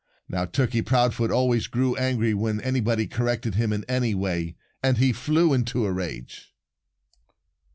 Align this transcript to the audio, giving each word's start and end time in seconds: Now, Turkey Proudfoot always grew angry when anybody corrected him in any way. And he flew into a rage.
Now, 0.27 0.45
Turkey 0.45 0.81
Proudfoot 0.81 1.29
always 1.29 1.67
grew 1.67 1.95
angry 1.95 2.33
when 2.33 2.59
anybody 2.59 3.05
corrected 3.05 3.53
him 3.53 3.71
in 3.71 3.83
any 3.87 4.15
way. 4.15 4.55
And 4.81 4.97
he 4.97 5.13
flew 5.13 5.53
into 5.53 5.85
a 5.85 5.91
rage. 5.91 6.55